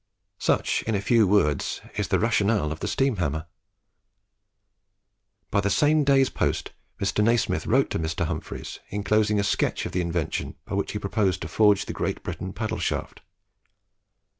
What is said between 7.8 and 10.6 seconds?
to Mr. Humphries, inclosing a sketch of the invention